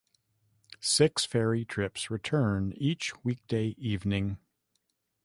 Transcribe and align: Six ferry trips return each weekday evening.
Six 0.79 1.25
ferry 1.25 1.63
trips 1.63 2.09
return 2.09 2.73
each 2.75 3.13
weekday 3.23 3.75
evening. 3.77 4.39